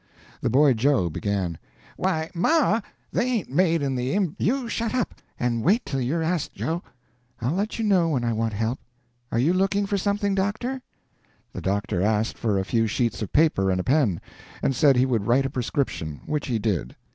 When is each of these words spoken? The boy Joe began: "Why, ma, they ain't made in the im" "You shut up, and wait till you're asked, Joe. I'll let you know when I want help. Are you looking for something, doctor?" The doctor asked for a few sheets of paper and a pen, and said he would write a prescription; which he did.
The 0.41 0.49
boy 0.49 0.73
Joe 0.73 1.11
began: 1.11 1.59
"Why, 1.95 2.31
ma, 2.33 2.81
they 3.11 3.23
ain't 3.23 3.51
made 3.51 3.83
in 3.83 3.93
the 3.95 4.13
im" 4.15 4.35
"You 4.49 4.67
shut 4.67 4.95
up, 4.95 5.21
and 5.39 5.63
wait 5.63 5.85
till 5.85 6.01
you're 6.01 6.23
asked, 6.23 6.55
Joe. 6.55 6.81
I'll 7.39 7.53
let 7.53 7.77
you 7.77 7.85
know 7.85 8.09
when 8.09 8.23
I 8.23 8.33
want 8.33 8.53
help. 8.53 8.79
Are 9.31 9.37
you 9.37 9.53
looking 9.53 9.85
for 9.85 9.99
something, 9.99 10.33
doctor?" 10.33 10.81
The 11.53 11.61
doctor 11.61 12.01
asked 12.01 12.39
for 12.39 12.57
a 12.57 12.65
few 12.65 12.87
sheets 12.87 13.21
of 13.21 13.31
paper 13.31 13.69
and 13.69 13.79
a 13.79 13.83
pen, 13.83 14.19
and 14.63 14.75
said 14.75 14.95
he 14.95 15.05
would 15.05 15.27
write 15.27 15.45
a 15.45 15.51
prescription; 15.51 16.21
which 16.25 16.47
he 16.47 16.57
did. 16.57 16.95